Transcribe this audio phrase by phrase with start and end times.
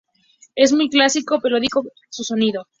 [0.55, 2.63] Es muy clásico y melódico su sonido.